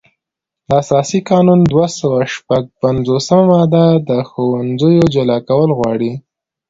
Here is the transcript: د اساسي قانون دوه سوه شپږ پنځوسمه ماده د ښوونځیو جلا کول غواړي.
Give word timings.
د 0.67 0.69
اساسي 0.81 1.19
قانون 1.29 1.59
دوه 1.73 1.87
سوه 1.99 2.19
شپږ 2.35 2.63
پنځوسمه 2.81 3.43
ماده 3.51 3.85
د 4.09 4.11
ښوونځیو 4.29 5.03
جلا 5.15 5.37
کول 5.47 5.69
غواړي. 5.79 6.11